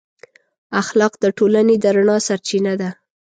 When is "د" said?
1.23-1.25, 1.79-1.85